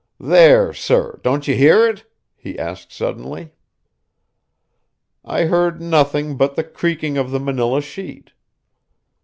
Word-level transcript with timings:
"There, 0.19 0.73
sir, 0.73 1.19
don't 1.23 1.47
you 1.47 1.53
hear 1.53 1.85
it?" 1.87 2.05
he 2.35 2.57
asked 2.57 2.91
suddenly. 2.91 3.51
I 5.23 5.43
heard 5.43 5.79
nothing 5.79 6.37
but 6.37 6.55
the 6.55 6.63
creaking 6.63 7.19
of 7.19 7.29
the 7.29 7.39
manilla 7.39 7.83
sheet. 7.83 8.31